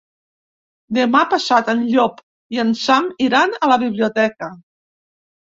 [0.97, 2.23] Demà passat en Llop
[2.57, 4.51] i en Sam iran a la biblioteca.